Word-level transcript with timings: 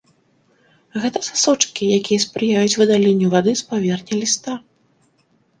Гэта 1.01 1.21
сасочкі, 1.27 1.89
якія 1.99 2.19
спрыяюць 2.25 2.77
выдаленню 2.83 3.27
вады 3.37 3.53
з 3.63 3.69
паверхні 3.75 4.15
ліста. 4.23 4.51